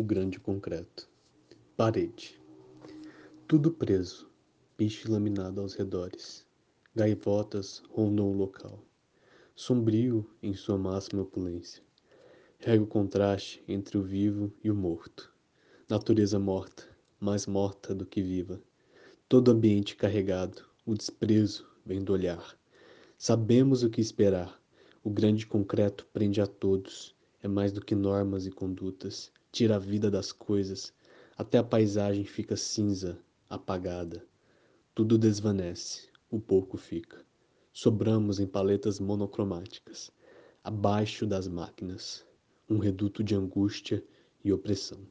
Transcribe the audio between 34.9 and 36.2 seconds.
Tudo desvanece,